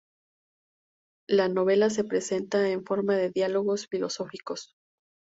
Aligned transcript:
La 1.29 1.47
novela 1.47 1.91
se 1.91 2.03
presenta 2.03 2.67
en 2.69 2.83
forma 2.83 3.13
de 3.17 3.29
diálogos 3.29 3.85
filosóficos. 3.85 4.73